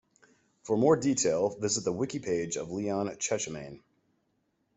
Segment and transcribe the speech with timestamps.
[0.63, 3.81] For more detail, visit the wikipage of Leon Chechemain.